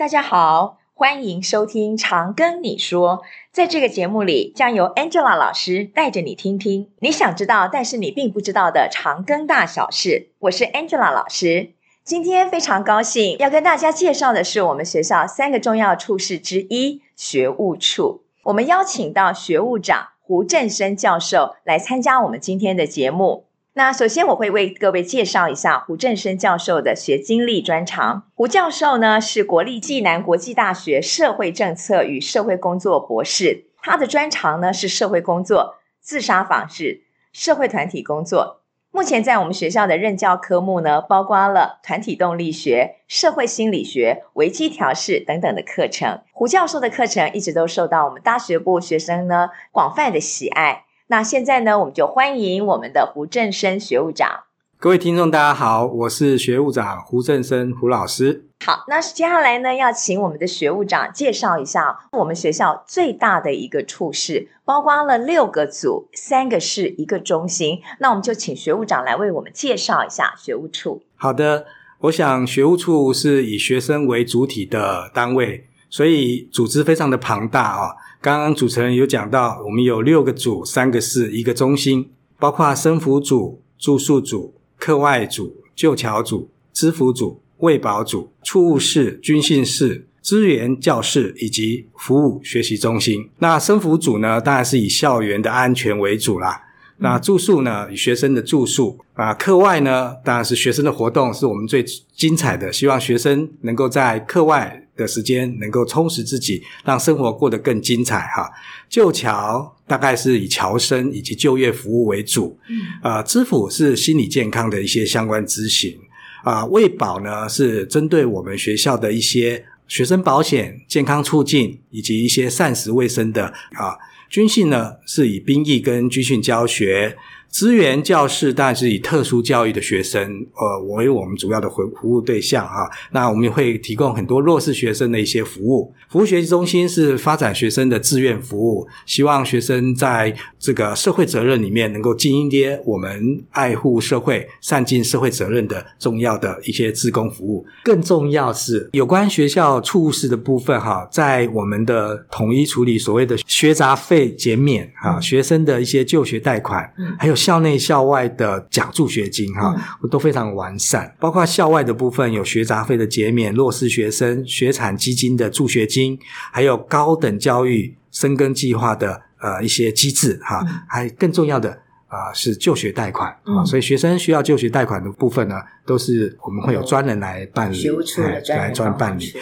[0.00, 3.18] 大家好，欢迎收听《长庚你说》。
[3.52, 10.30] 在这个节目里，将由 Angela 老师带着你听听你想知道，但是你并不知道的长庚大小事。
[10.38, 11.72] 我是 Angela 老师，
[12.02, 18.22] 今天非常高兴要跟大家介绍的是我们学校三个重要处室之一——学务处。
[18.44, 23.44] 我们邀请到学务长胡振生教授来参加我们今天的节目。
[23.74, 28.24] 那首先我会为各位介绍一下胡振升教授的学经历专长。
[28.34, 38.62] 胡教授呢是国立暨南国际大学社会政策与社会工作博士，他的专长呢是社会工作、自杀防治、社会团体工作。
[38.90, 46.22] 目前在我们学校的任教科目呢，包括了团体动力学、社会心理学、危机调试等等的课程。
[46.32, 50.86] 胡教授的课程一直都受到我们大学部学生呢广泛的喜爱。
[51.10, 54.44] 那现在呢，我们就欢迎我们的胡振生学务长。
[54.78, 58.44] 各位听众，大家好，我是学务长胡振生胡老师。
[58.64, 67.82] 好，那接下来呢，要请我们的学务长介绍一下我们学校最大的一个处室，包括了六个组、三个室、一个中心。
[67.98, 71.02] 那我们就请学务长来为我们介绍一下学务处。
[71.16, 71.66] 好的，
[72.02, 77.96] 我想学务处是以学生为主体的单位，所以组织非常的庞大啊、哦。
[78.22, 93.30] 刚刚主持人有讲到，我们有六个组、三个室、一个中心，包括生服组、住宿组、课外组、就侨组、资辅组、卫保组、处务室、军训室、资源教室以及服务学习中心。
[93.38, 96.60] 那生服组呢，当然是以校园的安全为主啦。
[96.98, 101.82] 那住宿呢，以学生的住宿啊，课外呢，当然是学生的活动是我们最
[102.14, 108.48] 精彩的，希望学生能够在课外的时间能够充实自己，让生活过得更精彩哈。
[108.88, 115.98] 旧桥大概是以侨生以及就业服务为主，嗯，啊，知府是心理健康的一些相关咨询，
[116.44, 123.96] 啊，卫保呢是针对我们学校的一些学生保险、健康促进以及一些膳食卫生的啊。
[124.28, 127.16] 军训呢，是以兵役跟军训教学。
[127.50, 132.88] 资源教室当然是以特殊教育的学生，呃，为我们主要的服服务对象哈。
[133.10, 135.92] 那我们也会提供很多弱势学生的一些服务。
[136.08, 147.66] 服务学习中心是发展学生的志愿服务，希望学生在这个社会责任里面能够尽一些我们爱护社会、善尽社会责任的重要的一些志工服务。
[147.82, 156.88] 更重要是有关学校处务室的部分哈，在我们的统一处理所谓的学杂费减免啊，学生的一些就学贷款，
[157.18, 157.34] 还有。
[157.40, 159.74] 校内校外的奖助学金哈，
[160.10, 161.14] 都非常完善。
[161.18, 166.18] 包括校外的部分有学杂费的减免、弱势学生学产基金的助学金，
[166.52, 171.80] 还有高等教育深耕计划的呃一些机制哈，还更重要的。
[172.10, 175.54] 啊、呃，是就学贷款啊、嗯，所以学生需要就学贷款的部分呢，
[175.86, 179.32] 都是我们会有专人来办理，学务处的专人来专办理。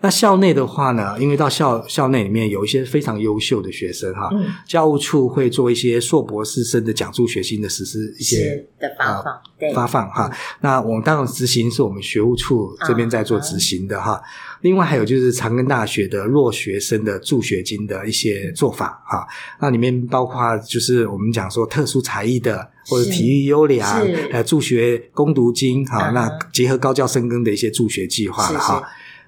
[0.00, 10.30] 那校内的话呢，因为到校校内里面有一些非常优秀的学生哈、嗯，教务处会做一些硕博士生的奖助学金的实施一些的发放，呃、对发放哈。
[10.60, 14.22] 那我们当然执行是我们学务处这边在做执行的哈。
[14.62, 19.26] 嗯另外还有就是长庚大学的弱学生的助学金的一些做法啊，
[19.60, 23.86] 那里面包括就是我们讲说特殊才艺的或者体育优良，
[24.30, 28.82] 还有助学攻读金哈，那结合高教深耕的一些助学计划了哈。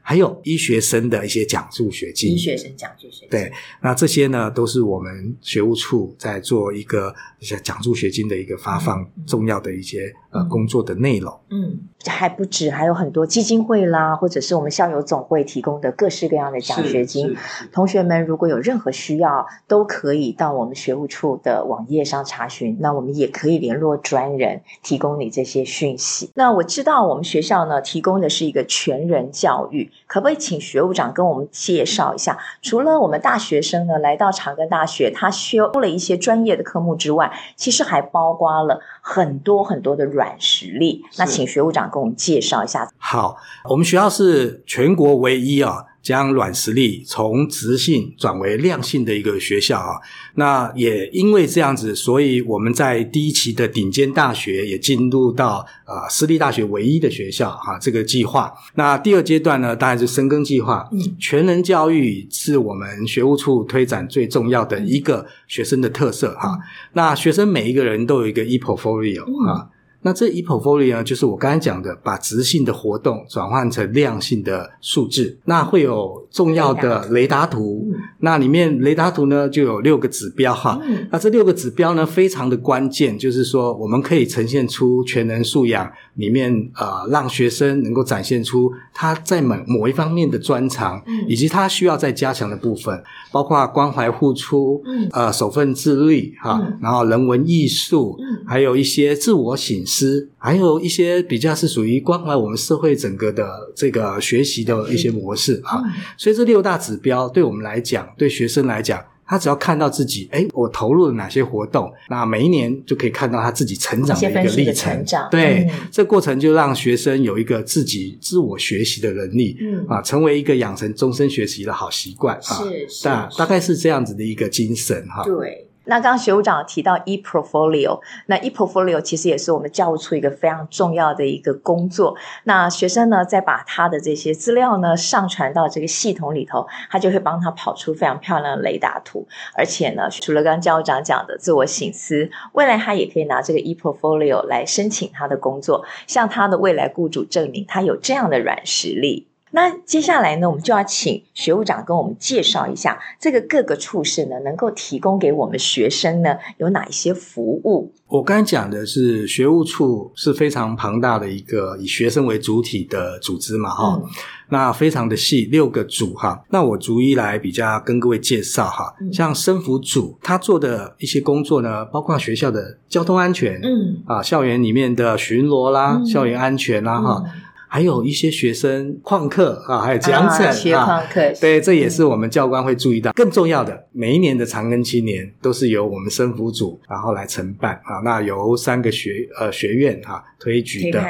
[0.06, 3.50] 还有医学生的一些奖助学金，医学生奖助学金，对，
[3.80, 11.32] 那这些呢都是我们学务处在做一个一些奖助学金的一个发放重要的一些、嗯、呃工作的内容。
[11.48, 17.34] 嗯，还不止，还有很多基金会啦，或者是我们校友总会提供的各式各样的奖学金。
[17.72, 22.76] 同学们如果有任何需要，都可以到我们学务处的网页上查询。
[22.78, 26.30] 那我们也可以联络专人提供你这些讯息。
[26.34, 29.90] 那我知道我们学校呢提供的是一个全人教育。
[30.06, 32.38] 可不可以请学务长跟我们介绍一下？
[32.62, 41.04] 除了我们大学生呢来到长庚大学，他修了一些专业的科目之外，其实还包括了很多很多的软实力。
[41.18, 42.88] 那请学务长跟我们介绍一下。
[42.98, 43.36] 好，
[43.70, 45.86] 我们学校是全国唯一啊。
[46.04, 49.96] 将软实力从质性转为量性的一个学校啊，
[50.34, 58.52] 那也因为这样子，所以我们在第一期的顶尖大学也进入到呃私立大学唯一的学校哈、啊、这个计划。
[58.74, 60.86] 那第二阶段呢，当然是深耕计划。
[60.92, 66.58] 嗯，全人教育是我们学务处推展最重要的一个学生的特色哈、啊。
[66.92, 69.70] 那学生每一个人都有一个 e-portfolio 啊。
[70.04, 75.36] 那这 e-portfolio 呢，就是我刚才讲的，把直性的活动转换成量性的数字。
[75.44, 80.80] 那会有重要的雷达图，嗯、那里面雷达图呢就有六个指标哈。
[80.82, 93.02] 嗯、那这六个指标呢非常的关键，就是说我们可以呈现出全能素养里面呃，让学生能够展现出他在某某一方面的专长，嗯、以以及他需要再加强的部分，
[93.32, 98.23] 包括关怀付出，嗯、呃，守分自律哈，嗯、然后人文艺术，嗯、
[98.54, 105.82] 还有一些自我醒思，还有一些比较是属于关怀我们社会整个的这个学习的一些模式啊。
[105.84, 109.04] 嗯、所以这六大指标对我们来讲，对学生来讲。
[109.26, 115.04] 他只要看到自己，哎，我投入了哪些活动，那每一年就可以看到他自己成长的一个历程。
[115.04, 122.62] 长对，嗯、这过程就让学生有一个自己自我学习的能力，嗯啊，成为一个养成终身学习的好习惯啊。
[122.62, 125.24] 是是，大大概是这样子的一个精神哈。
[125.24, 125.66] 对。
[125.84, 132.16] 那刚刚学务长提到 e-portfolio，那 e-portfolio 其实也是我们教务处一个非常重要的一个工作。
[132.44, 139.26] 那学生呢，再把他的这些资料呢上传到这个系统里头，他就会帮他跑出非常漂亮的雷达图。
[139.54, 149.28] 而且呢，除了刚刚教务长讲的自我省思，未来他也可以拿这个 e-portfolio 来申请他的工作，向他的未来雇主证明他有这样的软实力。
[149.54, 157.92] 那接下来呢，我们就要请学务长跟我们介绍一下这个各个处室呢，能够提供给我们学生呢有哪一些服务？
[158.08, 164.02] 我刚才讲的是学务处是非常庞大的一个以学生为主体的组织嘛，哈、嗯，
[164.48, 166.42] 那非常的细，六个组哈。
[166.50, 177.30] 那我逐一来比较跟各位介绍哈，嗯、像生辅组，他做的一些工作呢，包括学校的交通安全，嗯，啊，校园里面的巡逻啦，嗯、校园安全啦，哈、嗯。
[177.74, 183.10] 还有一些学生旷课啊，还有奖惩啊，缺旷课，对，这也是我们教官会注意到。
[183.10, 191.02] 更重要的，每一年的长庚青年都是由我们生辅组然后来承办啊，那由三个学呃学院哈推举的，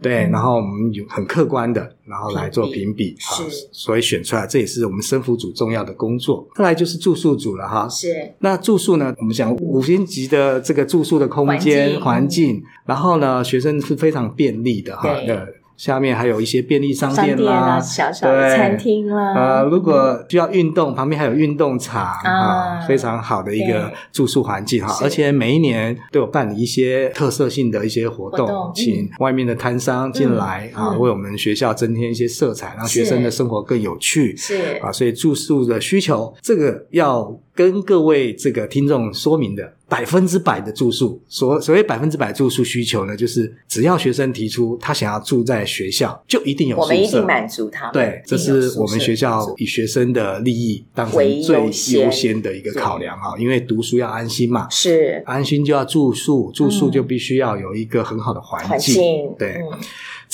[0.00, 6.48] 对，然后我们有很客观的，然后来做评比啊，所以选出来，这也是我们生辅组重要的工作。
[6.56, 8.08] 再来就是住宿组了哈，是。
[8.38, 15.38] 那住宿呢，我们讲五星级的这个住宿的空间环境，然后呢，学生是非常便利的哈，对。
[15.76, 19.34] 下面还有一些便利商店啦，啊、小小的餐厅啦。
[19.34, 24.98] 呃，如果需要运动，旁边还有运动场啊，非常好的一个住宿环境哈。
[25.02, 34.36] 而且每一年都有办理一些特色性的一些活动，活动请外面的摊商进来、嗯、啊，为我们学校增添一些色彩，让学生的生活更有趣。
[34.36, 37.38] 是啊，所以住宿的需求，这个要。
[37.56, 46.86] 跟各位这个听众说明的百分之百的住宿，所所谓百分之百住宿需求呢，就是只要学生提出他想要住在学校，就一定有宿舍。
[46.86, 47.92] 我们一定满足他们。
[47.92, 58.70] 对，这是我们学校以学生的利益当成最优先的一个考量啊，因为读书要安心嘛，是安心就要住宿，住宿就必须要有一个很好的环境。
[58.70, 59.54] 环境对。
[59.54, 59.78] 嗯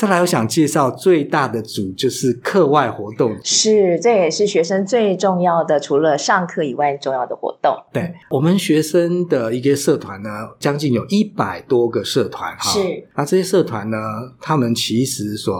[0.02, 7.72] 再来，我想介绍最大的组就是课外活动，是，这也是学生最重要的，除了上课以外重要的活动。
[7.92, 10.28] 对，我们学生的一个社团呢，
[10.58, 12.72] 将近有一百多个社团哈。
[12.72, 13.96] 是，那这些社团呢，
[14.40, 15.54] 他们其实所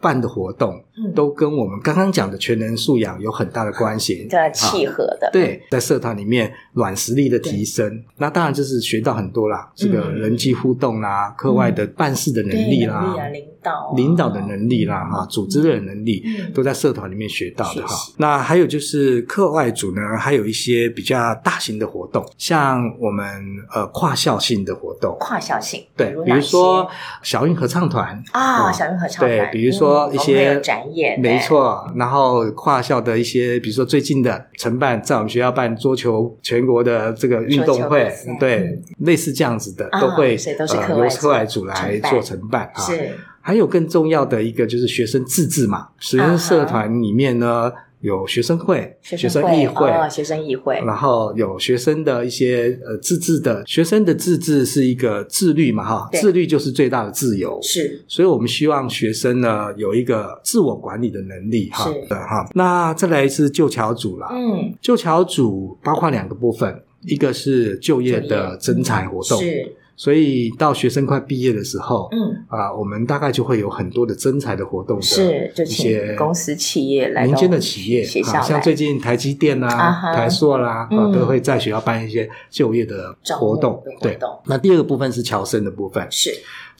[0.00, 0.82] 办的活动，
[1.14, 5.30] 都跟我们刚刚讲的全能素养有很大的关系，在契合的。
[5.32, 16.24] 对，在社团里面软实力的提升，那当然就是学到很多啦，这个人际互动啦，课外的办事的能力啦，领导领导的能力啦，哈，组织的能力，
[16.54, 17.94] 都在社团里面学到的哈。
[18.18, 23.26] 那还有就是课外组呢，还有一些比较大型的活动，像我们
[23.74, 26.88] 呃跨校性的活动，跨校性对，比如说
[27.22, 28.22] 小运合唱团。
[28.32, 30.10] 啊，小运合唱团，对，比如说。
[30.10, 31.88] 一些展演，没错。
[31.94, 42.82] 然后跨校的一些，比如说最近的承办，在我们学校办桌球全国的这个运动会，对，类似这样子的，都会呃由课外组来做承办啊。
[42.82, 47.72] 是，还有更重要的一个就是学生自治嘛，学生社团里面呢。
[48.02, 62.08] 有学生会、学生议会、学生议会，然后有学生的一些呃自治的，学生的自治是一个自律嘛，哈，自律就是最大的自由，是，所以我们希望学生呢有一个自我管理的能力，哈，是。
[62.08, 62.48] 的哈。
[62.54, 69.76] 那再来是就侨组啦，嗯，就侨组包括两个部分，一个是就业的征才活动，是。
[70.00, 72.42] 所以到学生快毕业的时候，嗯。
[72.48, 78.02] 啊，我们大概就会有很多的征才的活动，是就一些公司企业来民间的企业
[78.32, 83.82] 啊，像最近台积电啦、台塑啦啊，都会在学校办一些就业的活动。
[84.00, 86.30] 对，那第二个部分是侨生的部分，是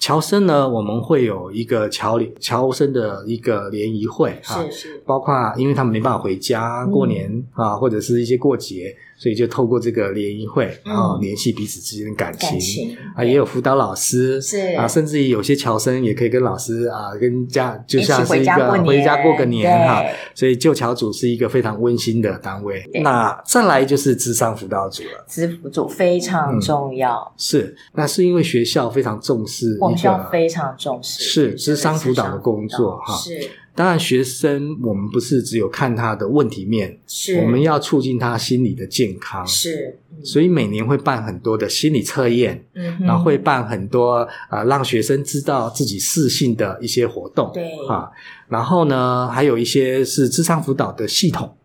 [0.01, 8.97] 侨生呢，我们会有一个侨联侨生的一个联谊会啊，是是，包括因为他们没办法回家过年啊，或者是一些过节。
[9.21, 20.03] 所以就透过这个联谊会，嗯、然后联系彼此之间的感情，感情啊，也有辅导老师是啊，甚至于有些侨生也可以跟老师啊，跟家就像是一个回家过个年哈。
[20.35, 22.83] 所以旧侨组是一个非常温馨的单位。
[23.03, 27.15] 那再来就是智商辅导组了，智辅组非常重要。
[27.15, 33.17] 嗯、是，那是因为学校非常重视，我们需要非常重视是是商辅导的工作哈。
[33.17, 33.51] 是。
[33.73, 37.39] 当然，学生我们不是只有看他的问题面，是。
[37.39, 44.17] 我们要促进他心理的健康，是，嗯、所以每年会办很多的心理测验，嗯，然后会办很多
[44.51, 47.71] 啊、呃，让学生知道自己适性的一些活动，对。
[47.89, 48.11] 啊，
[48.49, 51.60] 然后呢，还有一些是智商辅导的系统，嗯，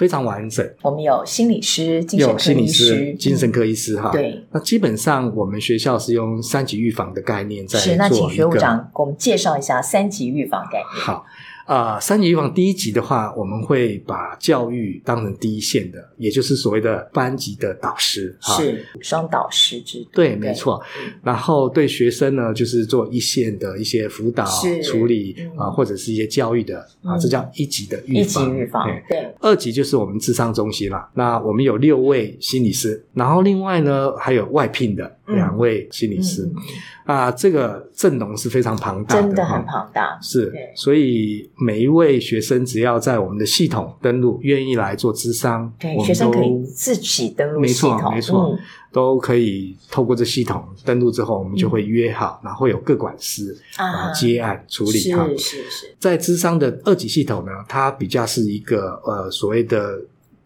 [0.00, 0.66] 非常完整。
[0.80, 4.44] 我们有心理师、精神科医师、有心理师、精神科医师哈、嗯，对。
[4.50, 10.86] 那基本上我们学校是用三级预防的概念在做那请学务长给我们介绍一下三级预防概念。
[11.04, 11.26] 好。
[11.66, 20.06] 啊、呃，三级预防第一级的话，我们会把教育当成第一线的，也就是所谓的班级的导师，是双导师制。
[20.12, 20.82] 对，没错。
[21.22, 24.44] 然后对学生呢，就是做一线的一些辅导
[24.82, 28.44] 处理啊、呃，或者是一些教育的啊、呃，这叫一级的预防。
[28.44, 28.88] 一级预防。
[29.08, 29.34] 对。
[29.40, 31.08] 二级就是我们智商中心了。
[31.14, 36.42] 那我们有六位心理师，然后另外呢还有外聘的两位心理师。
[36.42, 36.62] 嗯嗯
[37.10, 40.16] 啊，这个阵容是非常庞大的，真的很庞大。
[40.22, 48.58] 是，所以每一位学生只要在我们的系统登录，愿意来做咨商，对，学生可以自己登录系统，没错，没错，嗯、
[48.92, 55.26] 都可以透过这系统登录之后，我们就会约好，嗯、然后会有各管师啊接案处理哈。
[55.30, 60.00] 是是是，在智商的二级系统呢，它比较是一个呃所谓的。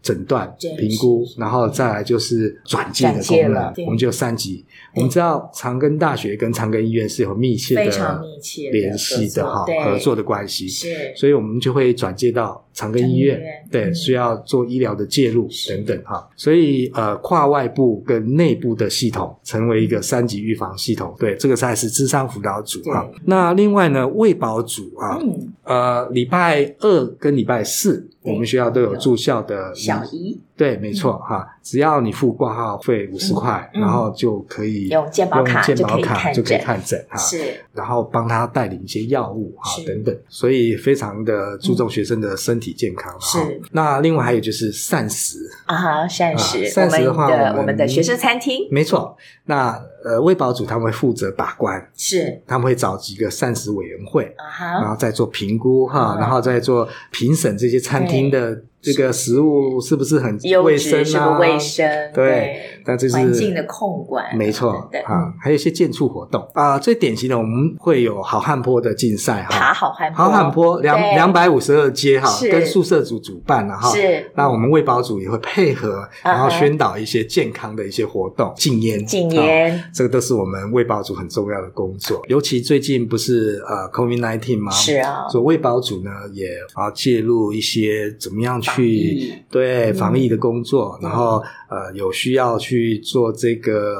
[0.04, 4.62] 诊断、评估，然后再来就是转介的功能，我们就三级。
[4.94, 13.40] 我们知道长庚大学跟长庚医院是有密切的、非常密切联系的哈合作的关系，是，所以我们就会转介到长庚医院，
[13.70, 16.28] 对，需要做医疗的介入等等哈。
[16.36, 23.08] 所以呃，跨外部跟内部的系统成为一个三级预防系统，对，这个才是智商辅导组哈。
[23.24, 25.18] 那另外呢，卫保组啊，
[25.62, 28.10] 呃，礼拜二跟礼拜四。
[28.22, 43.12] 我们学校都有住校的小姨，对，没错哈，只要你付挂号费五十块，然后就可以用健保卡就可以看诊，就可以看诊哈，是，然后帮他带领一些药物哈等等，所以非常的注重学生的身体健康。
[43.20, 49.80] 是，那另外还有就是膳食啊哈，膳食，膳食的话，我们的学生餐厅，没错，那。
[50.04, 54.82] 呃，卫保组他们会负责把关，是他们会找几个膳食委员会，uh -huh.
[54.82, 56.20] 然后再做评估哈，uh -huh.
[56.20, 61.04] 然后再做评审这些餐厅的这个食物是不是很卫生啊？
[61.04, 62.12] 是不卫生？
[62.12, 65.00] 对，那这是环境的控管，没错，对。
[65.00, 66.46] 啊，还有一些建促活动。
[66.54, 66.78] 啊。
[66.78, 74.30] 最典型的，我们会有好汉坡的竞赛哈，爬好汉好汉坡两两百五十二阶哈，跟宿舍组主办了哈，是。
[74.34, 79.82] 那我们卫保组也会配合，然后宣导一些健康的一些活动，禁烟，禁烟。
[79.94, 84.70] 这个都是我们卫保组很重要的工作，尤其最近不是呃 COVID-19 吗？
[84.72, 91.42] 是啊，所以卫保组呢也啊介入一些怎么样去对防疫的工作，嗯、然后
[91.74, 93.96] 呃有需要去做这个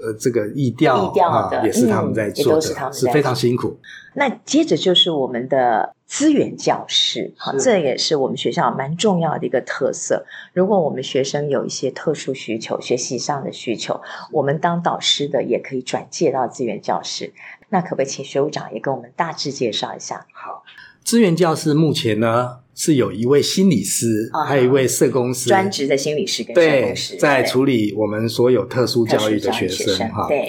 [0.00, 3.78] 呃这个意调，疫调啊，也是他们在做的，嗯、是，是非常辛苦。
[4.14, 5.94] 那接着就是我们的。
[6.08, 10.24] 资源教室，好，这也是我们学校蛮重要的一个特色。
[10.54, 14.00] 如果我们学生有一些特殊需求、学习上的需求，
[14.32, 17.34] 我们当导师的也可以转介到资源教室。
[17.68, 20.26] 那可不可以请学务长也跟我们大致介绍一下？
[20.32, 20.64] 好，
[21.08, 30.28] 资源教室目前呢是有一位心理师，啊、还有一位社工师，专职的心理师跟社工师在处理我们所有特殊教育的学生哈。
[30.28, 30.46] 对。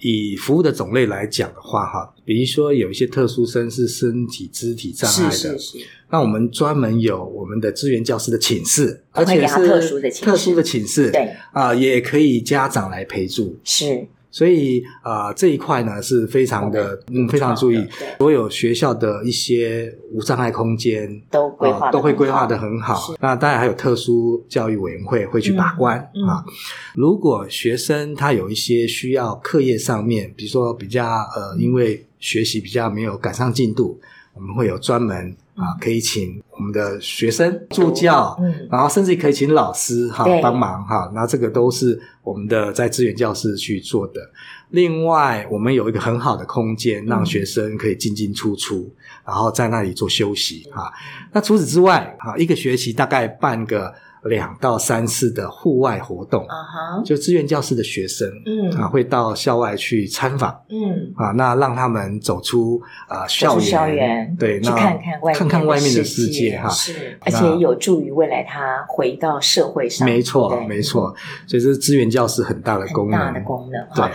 [0.00, 5.78] 以服务的种类来讲的话，哈，比如说有一些特殊生是身体肢体障碍的，是是是，
[6.10, 11.34] 那我们专门有我们的资源教师的寝室，而且是特殊的特殊的寝室，对。
[11.52, 14.06] 啊，也可以家长来陪住，是。
[14.30, 17.86] 所以啊、呃，这一块呢是非常的，嗯，非常注意，
[18.18, 23.14] 所有学校的一些无障碍空间都规划、呃、都会规划得很好。
[23.20, 26.52] 那当然还有特殊教育委员会会去把关、嗯、啊、嗯。
[26.94, 33.98] 如果学生他有一些需要课业上面，比如说比较呃，因为学习比较没有赶上进度，
[34.34, 35.36] 我们会有专门。
[35.58, 44.20] 啊，可以请我们的学生助教，嗯，然后甚至可以请老师哈帮忙哈，那这个都是我们的在资源教室去做的。
[44.68, 48.88] 另外，我们有一个很好的空间，让学生可以进进出出，
[49.26, 50.92] 然后在那里做休息哈。
[51.32, 53.92] 那除此之外，哈，一个学期大概半个
[54.28, 58.68] 两到三次的户外活动，啊哈，就志愿教师的学生，嗯。
[58.78, 71.12] 啊，会到校外去参访，嗯，啊，那让他们走出啊、呃、校园，校园对，去看看外面看看外面的世世界哈，是，而且有助于未来他回到社会上，没错，没错，
[71.46, 74.14] 所以这是志愿教师很大的功能，很大的功能，对，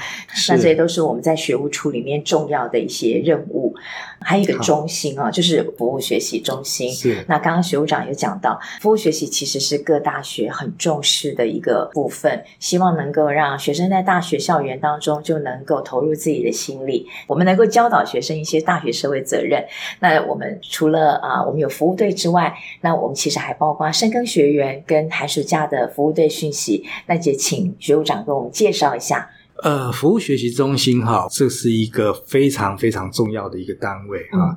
[0.50, 3.73] 那这些都是我们在学务处里面重要的一些任务，
[4.22, 6.92] 还有一个中心啊，就是服务学习中心。
[6.92, 19.64] 是，那刚刚学务长有讲到，服务学习其实是各大学很重视的一个部分，希望能够让学生在大学校园当中就能够投入自己的心力，我们能够教导学生一些大学社会责任。
[20.00, 26.86] 那我们除了啊，我们有服务队之外，那我们其实还包括深耕学员跟寒暑假的服务队讯息。
[27.08, 29.30] 那也请学务长给我们介绍一下。
[29.64, 34.54] 呃，服务学习中心哈，这是一个非常非常重要的一个单位哈。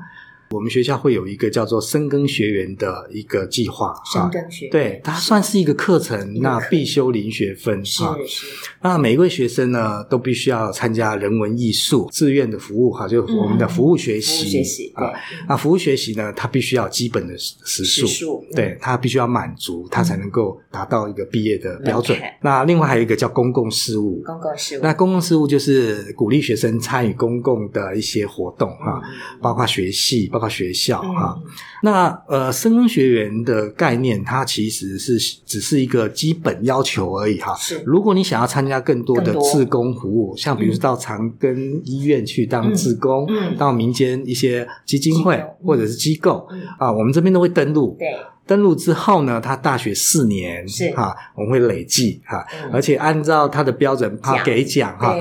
[0.51, 8.47] 我们学校会有一个叫做深耕学员的一个计划，深耕学园，对，它算是一个课程，那必修零学分是是。
[8.81, 15.11] 那每一位学生呢，都必须要参加人文艺术志愿的服务哈，就我们的服务学习，学习啊。
[15.49, 22.17] 那服务学习呢，它必须要基本的时数，对，它必须要满足，它才能够达到一个毕业的标准。
[22.41, 29.03] 那另外还有一个叫公共事务，公共事务，那公共事务就是鼓励学生参与公共的一些活动哈，
[29.43, 30.31] 包括学系。
[30.37, 31.51] 包括学校哈、嗯，
[31.83, 35.17] 那呃，深耕学员的概念，它其实是
[35.47, 37.57] 只是一个基本要求而已哈。
[37.57, 47.97] 是，如果你想要参加更多的志工服务，像比如说到长庚医院去当志工，嗯，到民间一些基金会或者是机构、嗯、啊，我们这边都会登录。
[47.99, 48.07] 对，
[48.47, 50.91] 登录之后呢，他大学四年是。
[50.91, 55.17] 哈，我们会累计哈、嗯，而且按照他的标准，他给奖哈。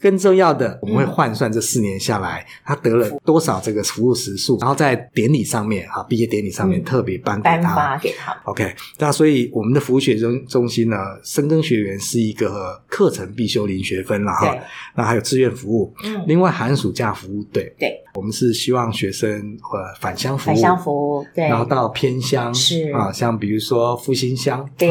[0.00, 8.36] 更重要的，我们会换算这四年下来，嗯、他得了多少这个服务时数，然后在典礼上面哈，毕业典礼上面特别颁颁发给他。
[8.44, 14.56] OK，那所以我们的服务学习中中心呢，深耕学员是一个课程必修零学分了哈。
[14.94, 17.74] 那还有志愿服务，嗯，另外寒暑假服务，对。
[17.78, 19.30] 对，我们是希望学生
[19.72, 22.90] 呃返乡服务，返乡服务，对，然后到偏乡是。
[22.92, 24.90] 啊，像比如说复兴乡，对。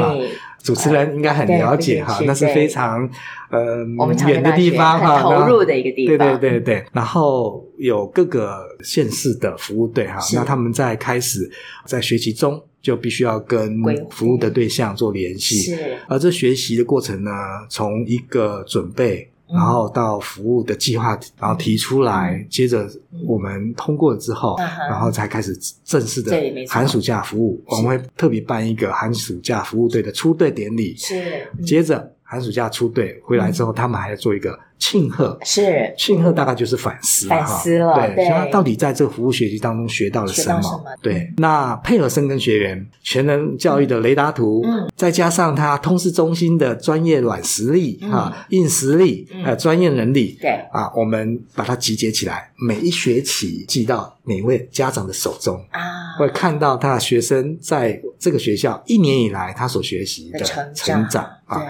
[0.65, 3.07] 啊主持人应该很了解哈，那是非常
[3.51, 3.85] 呃
[4.27, 6.17] 远的地方哈，投入的一个地方。
[6.17, 11.49] 对对对对，然后有各个县市的服务队哈，那他们在开始
[11.85, 13.79] 在学习中就必须要跟
[14.09, 15.97] 服务的对象做联系，是。
[16.07, 17.31] 而这学习的过程呢，
[17.69, 19.29] 从一个准备。
[19.47, 22.89] 然后到服务的计划，然后提出来，嗯、接着
[23.25, 26.35] 我们通过了之后，嗯，然后才开始正式的
[26.67, 27.61] 寒暑假服务。
[27.67, 34.57] 我们会特别办一个寒暑假服务队的出队典礼，是，接着寒暑假出队回来之后，嗯，他们还要做一个。
[34.77, 35.37] 庆贺。
[35.43, 35.93] 是。
[35.97, 40.61] 庆贺，大概就是反思反思了，对，所以他到底在这个服务学习当中学到了什么？
[40.61, 40.83] 什么？
[41.01, 50.49] 对，那配合深耕学员全能教育的雷达图，嗯，再加上他通识中心的专业软实力哈、嗯、硬实力还有专业能力，对。
[50.71, 55.79] 啊，我们把它集结起来，每一学期寄到每位家长的手中啊，
[56.19, 60.39] 会看到他的学生在这个学校一年以来他所学习的
[60.73, 61.63] 成长，啊，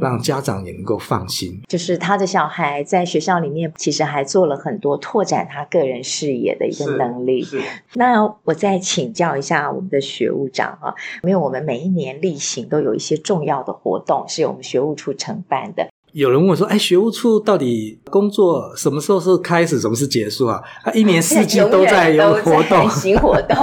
[0.00, 2.27] 让家长也能够放心，就是他的。
[2.28, 7.42] 小孩在学校里面其实还做了很多拓展他个人视野的一个能力。
[7.42, 7.60] 是，
[7.94, 15.88] 那我再请教一下我们的学务长啊，因为我们每一年例行都有一些重要的活动是由我们学务处承办的。
[16.12, 23.56] 有人问说：“哎，学务处到底工作什么时候是开始，什么是结束啊？”他一年四季 都在有活动， 新活动。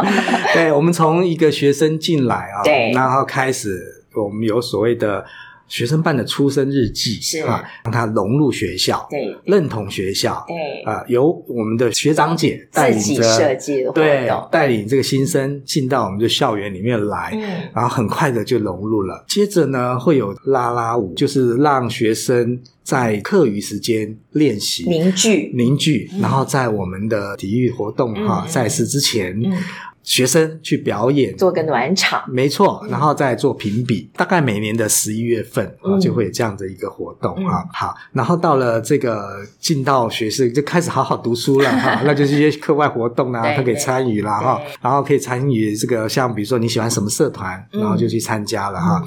[0.54, 5.23] 对，我们从一个学生进来啊，对，然后开始我们有所谓的。
[5.67, 7.39] 学生办的出生日记是。
[7.41, 10.82] 啊，让他融入学校，对，认同学校，对。
[10.84, 19.23] 啊，由我们的学长姐带领着设计的，对，带领这个新生进到我们的校园里面来，嗯，然后很快的就融入了。
[19.28, 25.51] 接着呢，会有拉拉舞，就是让学生在课余时间练习凝聚。
[25.56, 29.39] 凝聚，然后在我们的体育活动哈赛事之前。
[30.05, 37.65] 学生去表演，做个暖场，没错，然后再做评比，大概每年的十一月份啊，就会有这样的一个活动啊。
[37.73, 49.03] 好，然后到了这个进到学士，就开始好好读书了哈， 那就是一些课外活动啊，他可以参与了哈，然后可以参与这个像比如说你喜欢什么社团，然后就去参加了哈。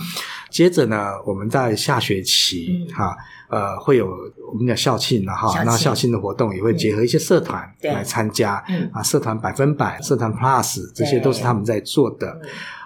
[0.50, 3.16] 接着呢，我们在下学期哈。
[3.48, 4.06] 呃，会有
[4.52, 12.40] 我们讲校庆了哈，那校庆的活动也会结合一些社团来参加，嗯、啊，社团百分百、社团 Plus 这些都是他们在做的。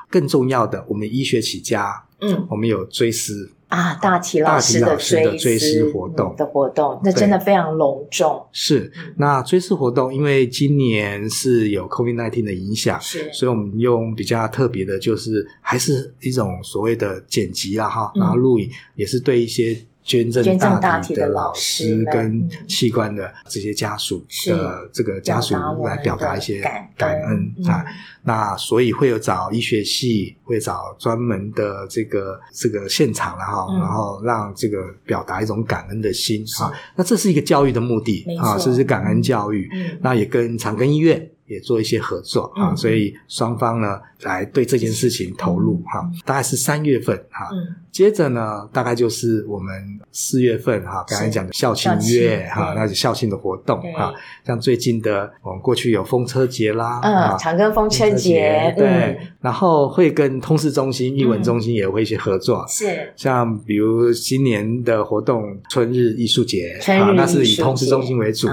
[0.08, 3.50] 更重要的，我们医学起家，嗯，我们有追思。
[3.68, 4.94] 啊，大体老师的
[5.38, 8.46] 追思活动的活动，那真的非常隆重。
[8.52, 19.74] 是，那追思活动，因为今年是有 COVID-19 的影响，是，所以我们用比较特别的，就是还是一种所谓的剪辑啦，哈，然后录影也是对一些。
[20.04, 26.60] 捐赠大体的老师跟器官的这些家属的这个家属来表达一些
[26.96, 27.84] 感恩啊，
[28.22, 41.30] 那所以会有找医学系，会找专门的这个这个现场然后然后让这个表达一种感恩的心啊，那这是一个教育的目的啊，这是感恩教育，那也跟长庚医院。
[41.52, 47.48] 也做一些合作啊，所以双方呢来对这件事情投入哈，大概是三月份哈，
[47.90, 49.74] 接着呢大概就是我们
[50.10, 54.14] 四月份哈，刚才讲的校庆月哈，那是校庆的活动哈，
[54.46, 68.48] 像最近的我们过去有风车节啦，嗯，长庚风车节，对，然后会跟通识中心、艺文中心也会一些合作，是，像比如今年的活动春日艺术节，啊，那是以通识中心为主，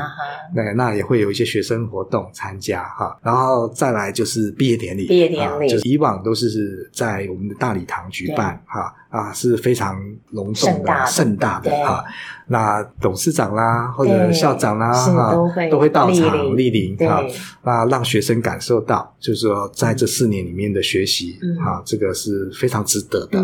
[0.55, 2.88] 那，那也会有一些学生活动参加。
[2.97, 9.99] 哈，然后再来就是毕业典礼，毕业典礼，就是以往都是在我们的大礼堂举办，哈啊是非常
[10.31, 12.03] 隆重的、盛大的哈。
[12.51, 15.33] 那董事长啦，或者校长啦，哈，
[15.69, 17.23] 都会到场莅临，哈，
[17.63, 23.39] 那让学生感受到，就是说在这四年里面的学习，哈，这个是非常值得的，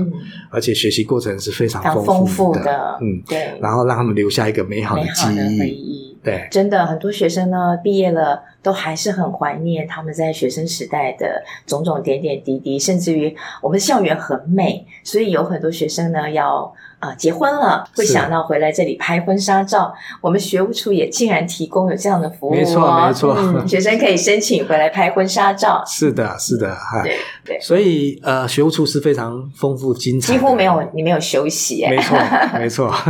[0.49, 6.14] 而且学习过程是非常丰富的，嗯，对，然后让他们留下一个美好的记忆。
[6.25, 19.93] 对，真的很多学生呢，毕业了都还是很怀念他们在学生时代的种种点点滴滴，甚至于我们校园很美，所以有很多学生呢要啊、呃、结婚了，会想到回来这里拍婚纱照。
[20.19, 25.83] 我们学务处也竟然提供有这样的服务，哦，没错没错，嗯， 学生可以申请回来拍婚纱照。
[25.85, 32.17] 是的，是的，哈，对对，所以呃，学务处是非常丰富精彩，几乎没有你没有休息，没错
[32.57, 32.91] 没错。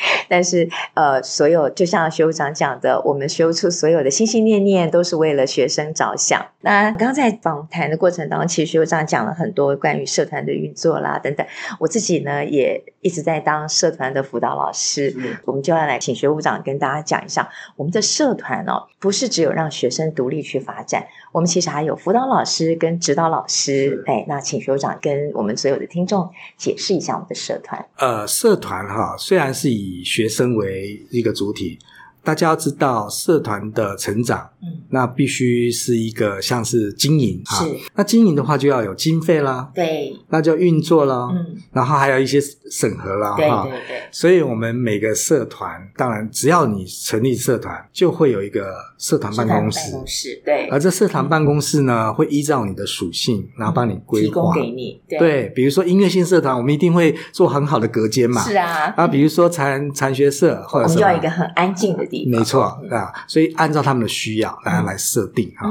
[0.30, 6.46] 但是，呃，所有就像学务长讲的，我们学务处所有的心心念念都是为了学生着想。
[6.60, 11.44] 那刚在访谈的过程当中，其实学务长讲了很多关于社团的运作啦等等。
[11.80, 15.12] 我自己呢，也一直在当社团的辅导老师。
[15.18, 24.04] 嗯，我们就要来请学务长跟大家讲一下，我们的社团哦，不是只有让学生独立去发展，我们其实还有辅导老师跟指导老师。
[24.06, 27.84] 哎，那请学务长跟我们所有的听众解释一下我们的社团。
[27.96, 31.78] 呃，社团哈，虽然是以以学生为一个主体。
[32.22, 37.64] 大家要知道，社团的成长，嗯，那必须是一个像是经营啊。
[37.64, 42.38] 是，那经营的话就要有经费啦，对，那就运作啦，嗯，然后还有一些
[42.70, 44.02] 审核啦，对对对。
[44.10, 50.68] 所以我们每个社团，当然只要你成立社团，就会有一个社团办公室，办公室对。
[50.68, 55.00] 而这社团办公室呢，会依照你的属性，然后帮你规划，提供给你。
[55.18, 58.92] 对，比如说音乐性社团，我们一定会做很好的隔间嘛，是啊。
[58.94, 62.09] 啊，比如说禅禅学社，或者是我们要一个很安静的。
[62.26, 65.68] 没错啊，所以按照他们的需要来来设定哈。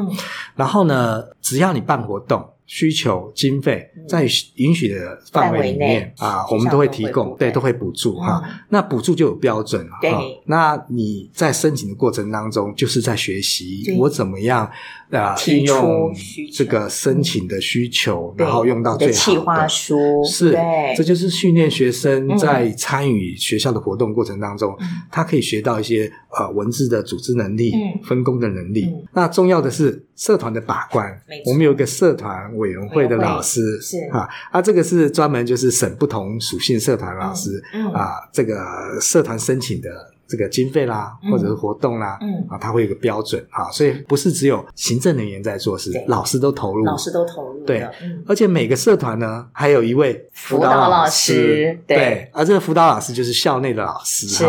[0.56, 8.40] 然后呢，只要你办活动，需求经费在允许的范围里面啊，我们都会提供，对，都会补助哈。
[8.70, 10.22] 那补助就有标准了哈。
[10.46, 14.70] 那你在申请的过程当中，就是在学习我怎么样。
[15.10, 16.14] 啊，运用
[16.54, 20.56] 这个申请的需求，然后用到最好的企划书，是，
[20.96, 24.72] 这就是训练学生在参与学校的活动过程当中，
[25.12, 28.88] 他可以学到一些呃文字的组织能力、分工的能力。
[29.12, 33.98] 那重要的是社团的把关，我们有一个社团委员会的老师，是。
[34.12, 38.56] 啊，啊，这个是专门就是审不同属性社团老师啊，这个
[39.02, 39.90] 社团申请的。
[40.30, 47.84] 这个经费啦，或者是活动啦，嗯，啊，它会有个标准啊，所以不是只有行政人员在做事，老师都投入，老师都投入，对，
[48.28, 54.46] 而且每个社团呢，还有一位辅导老师，对，而这个辅导老师就是校内的老师，是。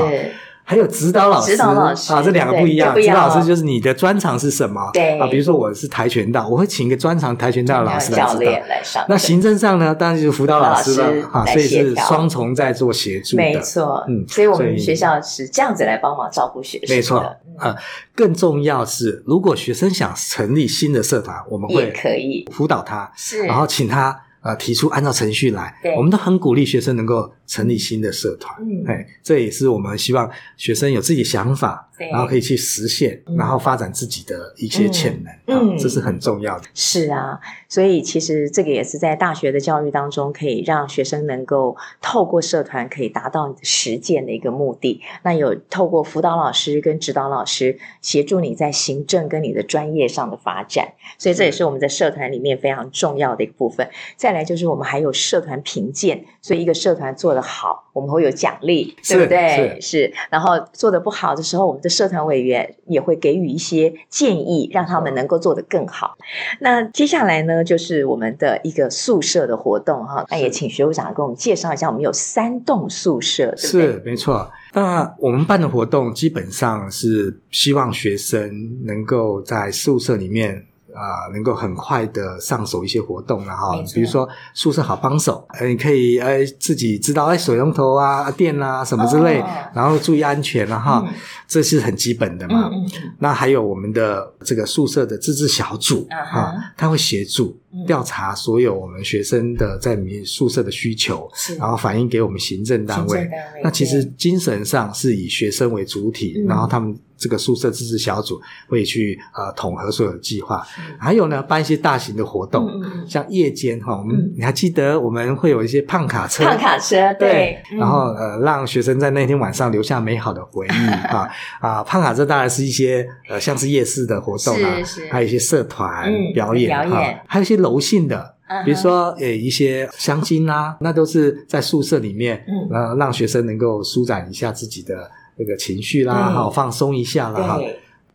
[0.70, 2.94] 还有指导老师，指导老师啊，这两个不一样。
[2.94, 4.88] 指导老师就是你的专长是什么？
[4.92, 9.04] 对啊，比如说我是跆拳道，我会请一个专长跆拳道的老师来指导。
[9.08, 13.42] 那行政上呢，当然就是辅导老师了啊，所以是双重在做协助的。
[13.42, 16.94] 没错，嗯，所以我们学校是这样子来帮忙照顾学生。
[16.94, 17.18] 没错，
[17.58, 17.74] 啊，
[18.14, 24.16] 更重要是，如果学生想成立新的社团，我们会可以辅导他，是，然后请他。
[24.42, 28.56] 呃，提出按照程序来，我们都很鼓励学生能够成立新的社团。
[28.60, 36.64] 嗯，哎，这也是我们希望学生有自己的想法，对，然后可以去实现，然后发展自己的一些潜能，嗯，这是很重要的。
[36.74, 45.02] 是啊，所以其实这个也是在大学的教育当中，可以让学生能够透过社团可以达到实践的一个目的。
[45.22, 53.88] 那有透过辅导老师跟指导老师协助你在行政跟你的专业上的发展，所以这也是我们在社团里面非常重要的一个部分。
[54.16, 59.78] 再来就是我们还有社团评鉴，所以一个社团做得好，我们会有奖励，对不对？
[59.80, 60.14] 是，是。
[60.30, 66.16] 然后做得不好的时候，我们的社团委员也会给予一些建议，让他们能够做得更好。
[66.60, 70.24] 那接下来呢，就是我们的一个宿舍的活动哈。
[70.30, 73.92] 那也请学务长给我们介绍一下，我们有三栋宿舍，对不对？
[73.92, 74.50] 是，没错。
[74.72, 80.64] 那我们办的活动基本上是希望学生能够在宿舍里面。
[80.94, 91.14] 啊、呃，能够很快的上手一些活动了哈比如说宿舍好帮手，呃，你可以呃自己知道哎水龙头啊、电啊什么之类，哦、然后注意安全然后、嗯、
[91.46, 92.68] 这是很基本的嘛。
[92.72, 103.28] 嗯嗯、那还有我们的这个宿舍的自治小组啊，他会协助调查所有我们学生的在宿舍的需求，嗯、然后反映给我们行政单位。
[103.62, 106.96] 那其实精神上是以学生为主体，嗯、然后他们。
[107.20, 121.28] 这个宿舍自治小组会去呃统合所有的计划，嗯、还有呢办一些大型的活动，嗯、像夜间哈，我们、嗯、你还记得我们会有一些胖卡车，胖卡车对，然后呃让学生在那天晚上留下美好的回忆 啊
[121.60, 124.70] 啊，胖卡车当然是一些呃像是夜市的活动啊，
[125.10, 135.10] 还有一些社团表演啊，还有一些柔性的，嗯、比如说呃一些香精啊，那都是在宿舍里面，嗯，呃让学生能够舒展一下自己的。
[135.40, 137.60] 这个情绪啦，好放松一下啦，哈，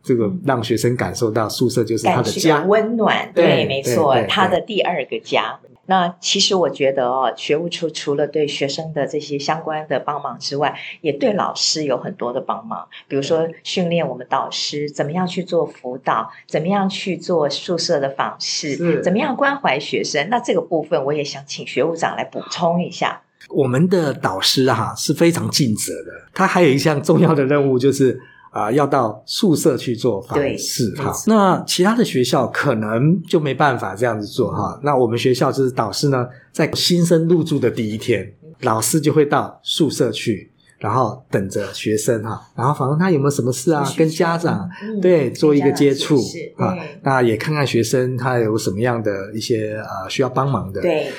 [0.00, 5.58] 这个让学生感受到宿舍就是他的家，温暖，对，对没错，他的第二个家。
[5.86, 20.28] 那其实我觉得哦，学务处除了对学生的这些相关的帮忙之外，也对老师有很多的帮忙，比如说训练我们导师怎么样去做辅导，怎么样去做宿舍的访视，怎么样关怀学生。
[20.30, 23.22] 那这个部分我也想请学务长来补充一下。
[23.48, 31.12] 我们的导师哈是非常尽责的，他还有一项重要的任务就是啊、呃，要到宿舍去做访视哈。
[31.26, 34.80] 那其他的学校可能就没办法这样子做哈。
[34.82, 38.32] 那我们学校就是导师呢，在新生入住的第一天，
[38.62, 44.68] 老师就会到宿舍去，然后等着学生哈，然后访问他有没有什么事啊，跟家长
[45.00, 46.18] 对做一个接触
[46.56, 51.12] 啊，那也看看学生他有什么样的一些呃需要帮忙的对。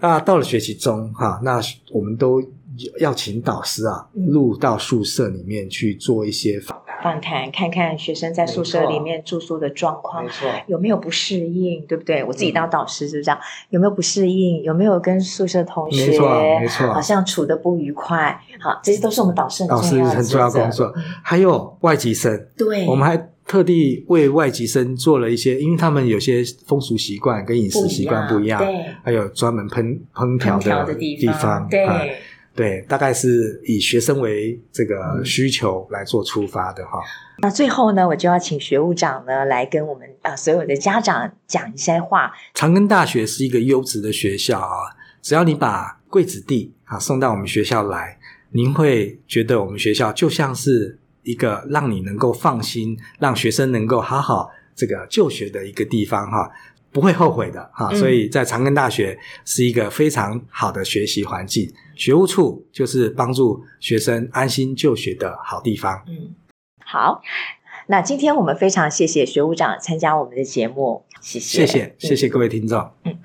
[0.00, 1.60] 那到了学期中，哈，那
[1.92, 2.42] 我们都
[2.98, 12.24] 要请导师啊，入到宿舍里面去做一些访谈，访谈，看看学生在宿舍里面住宿的状况，没错，有没有不适应，对不对？
[12.24, 13.38] 我自己当导师是不是这样？
[13.68, 14.62] 有没有不适应？
[14.62, 18.40] 有没有跟宿舍同学，没错，没错，好像处得不愉快？
[18.60, 20.94] 好，这些都是我们导师很重要的导师很重要工作。
[21.22, 23.30] 还有外籍生，对，我们还。
[23.50, 31.84] 特地为外籍生做了一些，因为他们有些风俗习惯跟饮食习惯不一样，对，还有专门烹烹调的地方，对，
[32.54, 37.00] 对，大概是以学生为这个需求来做出发的哈。
[37.42, 42.30] 那最后呢，我就要请学务长呢来跟我们啊所有的家长讲一些话。
[42.54, 48.16] 长庚大学是一个优质的学校啊，只要你把贵子弟啊送到我们学校来，
[48.52, 50.99] 您会觉得我们学校就像是。
[51.22, 56.50] 一个让你能够放心，让学生能够好好这个就学的一个地方哈，
[56.90, 57.88] 不会后悔的哈。
[57.92, 66.02] 嗯、所以在长庚大学是一个非常好的学习环境，学务处就是帮助学生安心就学的好地方。
[66.08, 66.34] 嗯，
[66.84, 67.20] 好，
[67.88, 72.90] 那今天我们非常谢谢学务长参加我们的节目，谢谢，谢谢，谢谢各位听众。
[73.04, 73.18] 嗯，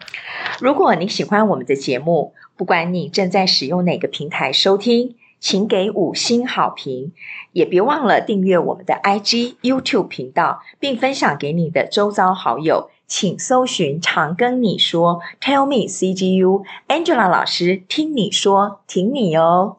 [0.60, 5.16] 如果你喜欢我们的节目，不管你正在使用哪个平台收听。
[5.46, 7.12] 请给五星好评，
[7.52, 12.90] 也别忘了订阅我们的 IG、YouTube 频道，并分享给你的周遭好友。
[13.06, 19.78] 请搜寻“常跟你说 ”，Tell me CGU，Angela 老师听你说，挺你哦。